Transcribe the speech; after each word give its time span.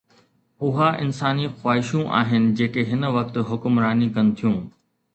اها 0.67 0.87
انساني 1.03 1.45
خواهشون 1.61 2.03
آهن 2.21 2.49
جيڪي 2.61 2.87
هن 2.93 3.09
وقت 3.19 3.41
حڪمراني 3.53 4.13
ڪن 4.19 4.37
ٿيون. 4.39 4.61